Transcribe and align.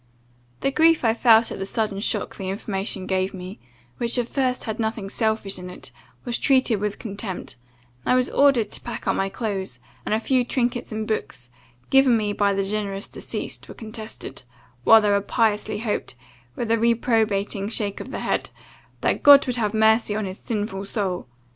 "The 0.61 0.71
grief 0.71 1.05
I 1.05 1.13
felt 1.13 1.51
at 1.51 1.59
the 1.59 1.65
sudden 1.67 1.99
shock 1.99 2.35
the 2.35 2.49
information 2.49 3.05
gave 3.05 3.35
me, 3.35 3.59
which 3.99 4.17
at 4.17 4.27
first 4.27 4.63
had 4.63 4.79
nothing 4.79 5.11
selfish 5.11 5.59
in 5.59 5.69
it, 5.69 5.91
was 6.25 6.39
treated 6.39 6.77
with 6.79 6.97
contempt, 6.97 7.55
and 8.03 8.11
I 8.13 8.15
was 8.15 8.27
ordered 8.31 8.71
to 8.71 8.81
pack 8.81 9.05
up 9.05 9.15
my 9.15 9.29
clothes; 9.29 9.79
and 10.03 10.15
a 10.15 10.19
few 10.19 10.43
trinkets 10.43 10.91
and 10.91 11.07
books, 11.07 11.51
given 11.91 12.17
me 12.17 12.33
by 12.33 12.51
the 12.51 12.63
generous 12.63 13.07
deceased, 13.07 13.67
were 13.69 13.75
contested, 13.75 14.41
while 14.85 15.01
they 15.01 15.19
piously 15.21 15.77
hoped, 15.77 16.15
with 16.55 16.71
a 16.71 16.79
reprobating 16.79 17.69
shake 17.69 17.99
of 17.99 18.09
the 18.09 18.21
head, 18.21 18.49
'that 19.01 19.21
God 19.21 19.45
would 19.45 19.57
have 19.57 19.75
mercy 19.75 20.15
on 20.15 20.25
his 20.25 20.39
sinful 20.39 20.85
soul! 20.85 21.27